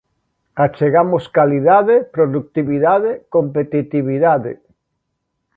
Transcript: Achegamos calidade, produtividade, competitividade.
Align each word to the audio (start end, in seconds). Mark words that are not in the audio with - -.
Achegamos 0.63 1.23
calidade, 1.37 1.95
produtividade, 2.15 3.11
competitividade. 3.35 4.51